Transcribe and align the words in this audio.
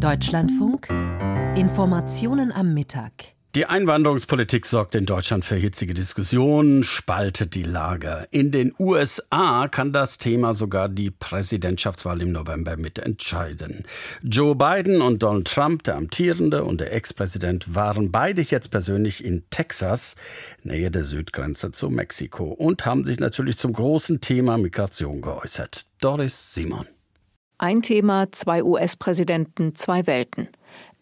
Deutschlandfunk 0.00 0.88
Informationen 1.56 2.52
am 2.52 2.72
Mittag. 2.72 3.12
Die 3.54 3.66
Einwanderungspolitik 3.66 4.64
sorgt 4.64 4.94
in 4.94 5.04
Deutschland 5.04 5.44
für 5.44 5.56
hitzige 5.56 5.92
Diskussionen, 5.92 6.84
spaltet 6.84 7.54
die 7.54 7.64
Lager. 7.64 8.26
In 8.30 8.50
den 8.50 8.72
USA 8.78 9.68
kann 9.68 9.92
das 9.92 10.16
Thema 10.16 10.54
sogar 10.54 10.88
die 10.88 11.10
Präsidentschaftswahl 11.10 12.22
im 12.22 12.32
November 12.32 12.78
mitentscheiden. 12.78 13.84
Joe 14.22 14.54
Biden 14.54 15.02
und 15.02 15.22
Donald 15.22 15.48
Trump, 15.48 15.82
der 15.82 15.96
amtierende 15.96 16.64
und 16.64 16.80
der 16.80 16.94
Ex-Präsident, 16.94 17.74
waren 17.74 18.10
beide 18.10 18.40
jetzt 18.40 18.70
persönlich 18.70 19.22
in 19.22 19.42
Texas, 19.50 20.14
Nähe 20.62 20.90
der 20.90 21.04
Südgrenze 21.04 21.72
zu 21.72 21.90
Mexiko, 21.90 22.44
und 22.44 22.86
haben 22.86 23.04
sich 23.04 23.20
natürlich 23.20 23.58
zum 23.58 23.74
großen 23.74 24.22
Thema 24.22 24.56
Migration 24.56 25.20
geäußert. 25.20 25.84
Doris 26.00 26.54
Simon. 26.54 26.86
Ein 27.62 27.82
Thema, 27.82 28.32
zwei 28.32 28.64
US-Präsidenten, 28.64 29.74
zwei 29.74 30.06
Welten. 30.06 30.48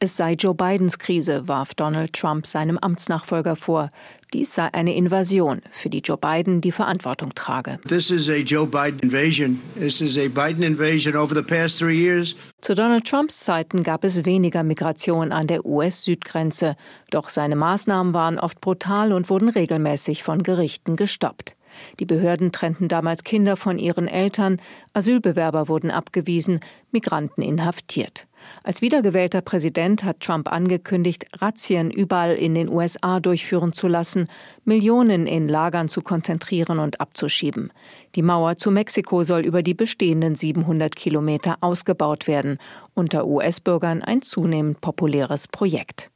Es 0.00 0.16
sei 0.16 0.32
Joe 0.32 0.56
Bidens 0.56 0.98
Krise, 0.98 1.46
warf 1.46 1.72
Donald 1.74 2.14
Trump 2.14 2.48
seinem 2.48 2.78
Amtsnachfolger 2.78 3.54
vor. 3.54 3.92
Dies 4.32 4.56
sei 4.56 4.74
eine 4.74 4.96
Invasion, 4.96 5.62
für 5.70 5.88
die 5.88 6.00
Joe 6.00 6.18
Biden 6.18 6.60
die 6.60 6.72
Verantwortung 6.72 7.32
trage. 7.36 7.78
This 7.86 8.10
is 8.10 8.28
a 8.28 8.38
Joe 8.38 8.66
Biden 8.66 8.98
invasion. 8.98 9.62
This 9.78 10.00
is 10.00 10.18
a 10.18 10.26
Biden 10.26 10.64
invasion 10.64 11.14
over 11.14 11.32
the 11.32 11.44
past 11.44 11.78
three 11.78 11.96
years. 11.96 12.34
Zu 12.60 12.74
Donald 12.74 13.06
Trumps 13.06 13.38
Zeiten 13.38 13.84
gab 13.84 14.02
es 14.02 14.24
weniger 14.24 14.64
Migration 14.64 15.30
an 15.30 15.46
der 15.46 15.64
US-Südgrenze. 15.64 16.74
Doch 17.12 17.28
seine 17.28 17.54
Maßnahmen 17.54 18.14
waren 18.14 18.40
oft 18.40 18.60
brutal 18.60 19.12
und 19.12 19.30
wurden 19.30 19.48
regelmäßig 19.48 20.24
von 20.24 20.42
Gerichten 20.42 20.96
gestoppt. 20.96 21.54
Die 22.00 22.04
Behörden 22.04 22.52
trennten 22.52 22.88
damals 22.88 23.24
Kinder 23.24 23.56
von 23.56 23.78
ihren 23.78 24.08
Eltern, 24.08 24.60
Asylbewerber 24.92 25.68
wurden 25.68 25.90
abgewiesen, 25.90 26.60
Migranten 26.90 27.42
inhaftiert. 27.42 28.26
Als 28.62 28.82
wiedergewählter 28.82 29.40
Präsident 29.40 30.04
hat 30.04 30.20
Trump 30.20 30.50
angekündigt, 30.50 31.26
Razzien 31.40 31.90
überall 31.90 32.34
in 32.34 32.54
den 32.54 32.68
USA 32.68 33.20
durchführen 33.20 33.72
zu 33.72 33.88
lassen, 33.88 34.28
Millionen 34.64 35.26
in 35.26 35.48
Lagern 35.48 35.88
zu 35.88 36.02
konzentrieren 36.02 36.78
und 36.78 37.00
abzuschieben. 37.00 37.72
Die 38.14 38.22
Mauer 38.22 38.56
zu 38.56 38.70
Mexiko 38.70 39.24
soll 39.24 39.40
über 39.42 39.62
die 39.62 39.74
bestehenden 39.74 40.34
700 40.34 40.94
Kilometer 40.94 41.56
ausgebaut 41.60 42.26
werden, 42.26 42.58
unter 42.94 43.26
US-Bürgern 43.26 44.02
ein 44.02 44.22
zunehmend 44.22 44.80
populäres 44.80 45.48
Projekt. 45.48 46.10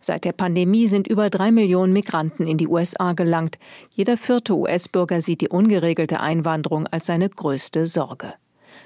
Seit 0.00 0.24
der 0.24 0.32
Pandemie 0.32 0.86
sind 0.88 1.08
über 1.08 1.30
drei 1.30 1.50
Millionen 1.50 1.92
Migranten 1.92 2.46
in 2.46 2.58
die 2.58 2.68
USA 2.68 3.12
gelangt. 3.12 3.58
Jeder 3.90 4.16
vierte 4.16 4.54
US-Bürger 4.54 5.22
sieht 5.22 5.40
die 5.40 5.48
ungeregelte 5.48 6.20
Einwanderung 6.20 6.86
als 6.86 7.06
seine 7.06 7.28
größte 7.28 7.86
Sorge. 7.86 8.34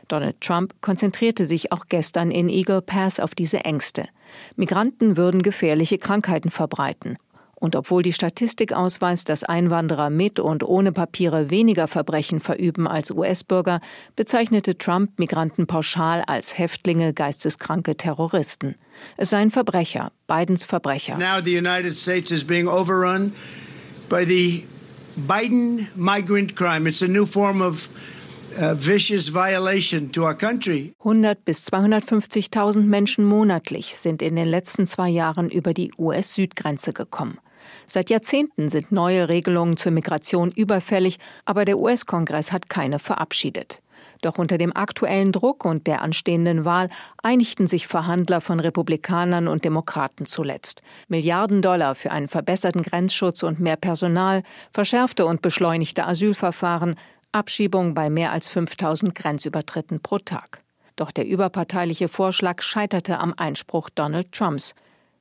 Donald 0.09 0.41
Trump 0.41 0.75
konzentrierte 0.81 1.47
sich 1.47 1.73
auch 1.73 1.87
gestern 1.89 2.31
in 2.31 2.49
Eagle 2.49 2.83
Pass 2.83 3.21
auf 3.21 3.35
diese 3.35 3.65
Ängste. 3.65 4.09
Migranten 4.57 5.17
würden 5.17 5.43
gefährliche 5.43 5.99
Krankheiten 5.99 6.51
verbreiten. 6.51 7.17
Und 7.55 7.77
obwohl 7.77 8.03
die 8.03 8.15
Statistik 8.15 8.73
ausweist, 8.73 9.29
dass 9.29 9.45
Einwanderer 9.45 10.09
mit 10.09 10.41
und 10.41 10.65
ohne 10.65 10.93
Papiere 10.93 11.51
weniger 11.51 11.89
Verbrechen 11.89 12.41
verüben 12.41 12.89
als 12.89 13.11
US-Bürger, 13.11 13.81
bezeichnete 14.17 14.79
Trump 14.79 15.19
Migranten 15.19 15.67
pauschal 15.67 16.25
als 16.27 16.59
Häftlinge, 16.59 17.13
geisteskranke 17.13 17.97
Terroristen. 17.97 18.77
Es 19.17 19.31
seien 19.31 19.51
Verbrecher, 19.51 20.13
Bidens 20.27 20.65
Verbrecher. 20.65 21.17
Now 21.17 21.41
the 21.43 21.57
United 21.57 21.97
States 21.97 22.31
is 22.31 22.45
being 22.45 22.69
overrun 22.69 23.33
by 24.09 24.25
the 24.25 24.65
Biden 25.17 25.89
migrant 25.95 26.57
crime. 26.57 26.89
It's 26.89 27.03
a 27.03 27.09
new 27.09 27.27
form 27.27 27.61
of 27.63 27.89
100 30.99 31.45
bis 31.45 31.63
250.000 31.67 32.81
Menschen 32.81 33.25
monatlich 33.25 33.97
sind 33.97 34.23
in 34.23 34.37
den 34.37 34.49
letzten 34.49 34.87
zwei 34.87 35.09
Jahren 35.09 35.51
über 35.51 35.73
die 35.73 35.93
US-Südgrenze 35.97 36.93
gekommen. 36.93 37.39
Seit 37.87 38.11
Jahrzehnten 38.11 38.69
sind 38.69 38.93
neue 38.93 39.29
Regelungen 39.29 39.77
zur 39.77 39.93
Migration 39.93 40.51
überfällig, 40.51 41.19
aber 41.45 41.65
der 41.65 41.79
US-Kongress 41.79 42.53
hat 42.53 42.69
keine 42.69 42.99
verabschiedet. 42.99 43.81
Doch 44.23 44.39
unter 44.39 44.59
dem 44.59 44.77
aktuellen 44.77 45.33
Druck 45.33 45.65
und 45.65 45.87
der 45.87 46.03
anstehenden 46.03 46.65
Wahl 46.65 46.91
einigten 47.23 47.67
sich 47.67 47.87
Verhandler 47.87 48.41
von 48.41 48.61
Republikanern 48.61 49.49
und 49.49 49.65
Demokraten 49.65 50.27
zuletzt. 50.27 50.83
Milliarden 51.09 51.63
Dollar 51.63 51.95
für 51.95 52.11
einen 52.11 52.29
verbesserten 52.29 52.83
Grenzschutz 52.83 53.43
und 53.43 53.61
mehr 53.61 53.77
Personal, 53.77 54.43
verschärfte 54.73 55.25
und 55.25 55.43
beschleunigte 55.43 56.07
Asylverfahren, 56.07 56.97
Abschiebung 57.33 57.95
bei 57.95 58.11
mehr 58.11 58.33
als 58.33 58.49
5000 58.49 59.15
Grenzübertritten 59.15 60.01
pro 60.01 60.19
Tag. 60.19 60.61
Doch 60.97 61.11
der 61.11 61.27
überparteiliche 61.27 62.09
Vorschlag 62.09 62.61
scheiterte 62.61 63.19
am 63.19 63.33
Einspruch 63.37 63.89
Donald 63.89 64.33
Trumps. 64.33 64.75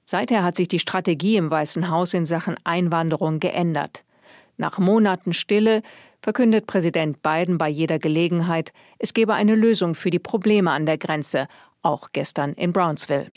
Seither 0.04 0.44
hat 0.44 0.56
sich 0.56 0.68
die 0.68 0.80
Strategie 0.80 1.38
im 1.38 1.52
Weißen 1.52 1.90
Haus 1.90 2.14
in 2.14 2.26
Sachen 2.26 2.56
Einwanderung 2.64 3.40
geändert. 3.40 4.04
Nach 4.58 4.80
Monaten 4.80 5.32
Stille 5.32 5.84
verkündet 6.22 6.68
Präsident 6.68 7.22
Biden 7.22 7.58
bei 7.58 7.70
jeder 7.70 8.00
Gelegenheit, 8.00 8.74
es 8.98 9.14
gebe 9.14 9.34
eine 9.34 9.56
Lösung 9.56 9.96
für 9.96 10.10
die 10.10 10.20
Probleme 10.20 10.72
an 10.72 10.86
der 10.86 10.98
Grenze, 10.98 11.48
auch 11.82 12.10
gestern 12.12 12.54
in 12.54 12.74
Brownsville. 12.74 13.28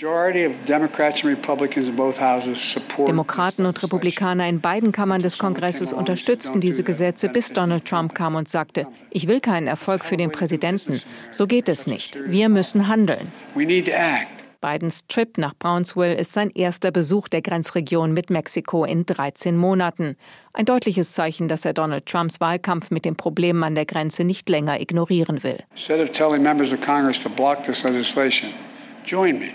Demokraten 3.06 3.66
und 3.66 3.82
Republikaner 3.82 4.48
in 4.48 4.60
beiden 4.60 4.92
Kammern 4.92 5.22
des 5.22 5.38
Kongresses 5.38 5.92
unterstützten 5.92 6.60
diese 6.60 6.82
Gesetze, 6.82 7.28
bis 7.28 7.52
Donald 7.52 7.84
Trump 7.84 8.14
kam 8.14 8.34
und 8.34 8.48
sagte, 8.48 8.86
ich 9.10 9.28
will 9.28 9.40
keinen 9.40 9.68
Erfolg 9.68 10.04
für 10.04 10.16
den 10.16 10.32
Präsidenten. 10.32 11.00
So 11.30 11.46
geht 11.46 11.68
es 11.68 11.86
nicht. 11.86 12.18
Wir 12.26 12.48
müssen 12.48 12.88
handeln. 12.88 13.30
Bidens 14.62 15.06
Trip 15.08 15.36
nach 15.36 15.52
Brownsville 15.58 16.14
ist 16.14 16.32
sein 16.32 16.50
erster 16.50 16.90
Besuch 16.90 17.28
der 17.28 17.42
Grenzregion 17.42 18.14
mit 18.14 18.30
Mexiko 18.30 18.84
in 18.86 19.04
13 19.04 19.56
Monaten. 19.56 20.16
Ein 20.54 20.64
deutliches 20.64 21.12
Zeichen, 21.12 21.48
dass 21.48 21.66
er 21.66 21.74
Donald 21.74 22.06
Trumps 22.06 22.40
Wahlkampf 22.40 22.90
mit 22.90 23.04
den 23.04 23.16
Problemen 23.16 23.64
an 23.64 23.74
der 23.74 23.84
Grenze 23.84 24.24
nicht 24.24 24.48
länger 24.48 24.80
ignorieren 24.80 25.42
will. 25.42 25.58
Instead 25.72 26.00
of 26.00 26.12
telling 26.12 26.42
members 26.42 26.72
of 26.72 26.80
Congress 26.80 27.22
to 27.22 27.28
block 27.28 27.62
this 27.64 27.82
legislation, 27.82 28.54
join 29.04 29.38
me. 29.38 29.50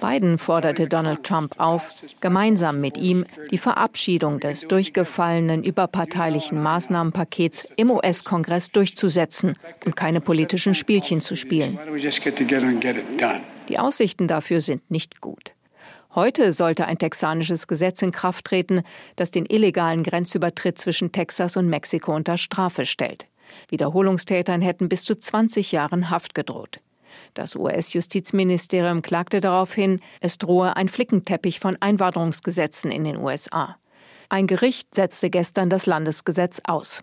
Biden 0.00 0.38
forderte 0.38 0.88
Donald 0.88 1.24
Trump 1.24 1.54
auf, 1.58 2.02
gemeinsam 2.20 2.80
mit 2.80 2.98
ihm 2.98 3.24
die 3.50 3.58
Verabschiedung 3.58 4.40
des 4.40 4.62
durchgefallenen 4.62 5.62
überparteilichen 5.62 6.60
Maßnahmenpakets 6.62 7.68
im 7.76 7.90
US-Kongress 7.90 8.72
durchzusetzen 8.72 9.56
und 9.84 9.94
keine 9.94 10.20
politischen 10.20 10.74
Spielchen 10.74 11.20
zu 11.20 11.36
spielen. 11.36 11.78
Die 13.68 13.78
Aussichten 13.78 14.26
dafür 14.26 14.60
sind 14.60 14.90
nicht 14.90 15.20
gut. 15.20 15.52
Heute 16.14 16.52
sollte 16.52 16.86
ein 16.86 16.98
texanisches 16.98 17.68
Gesetz 17.68 18.02
in 18.02 18.10
Kraft 18.10 18.44
treten, 18.44 18.82
das 19.14 19.30
den 19.30 19.46
illegalen 19.46 20.02
Grenzübertritt 20.02 20.78
zwischen 20.78 21.12
Texas 21.12 21.56
und 21.56 21.68
Mexiko 21.68 22.12
unter 22.12 22.36
Strafe 22.36 22.84
stellt. 22.84 23.28
Wiederholungstätern 23.68 24.60
hätten 24.60 24.88
bis 24.88 25.04
zu 25.04 25.14
20 25.14 25.70
Jahren 25.70 26.10
Haft 26.10 26.34
gedroht. 26.34 26.80
Das 27.34 27.56
US-Justizministerium 27.56 29.02
klagte 29.02 29.40
darauf 29.40 29.74
hin, 29.74 30.00
es 30.20 30.38
drohe 30.38 30.76
ein 30.76 30.88
Flickenteppich 30.88 31.60
von 31.60 31.76
Einwanderungsgesetzen 31.80 32.90
in 32.90 33.04
den 33.04 33.16
USA. 33.16 33.76
Ein 34.28 34.46
Gericht 34.46 34.94
setzte 34.94 35.30
gestern 35.30 35.70
das 35.70 35.86
Landesgesetz 35.86 36.60
aus. 36.64 37.02